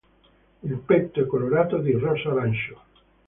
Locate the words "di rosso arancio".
1.77-2.81